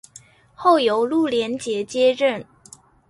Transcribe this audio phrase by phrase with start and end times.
[0.55, 2.43] 后由陆联捷接任。